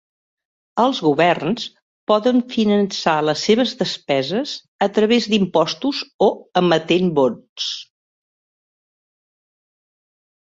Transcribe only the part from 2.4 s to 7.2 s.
finançar les seves despeses a través d'impostos o emetent